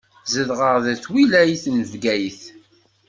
Zedɣeɣ 0.33 0.75
deg 0.85 0.97
twilayt 1.03 1.63
n 1.69 1.77
Bgayet. 1.91 2.41